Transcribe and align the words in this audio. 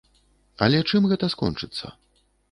Але 0.67 0.79
чым 0.91 1.05
гэта 1.11 1.29
скончыцца? 1.33 1.91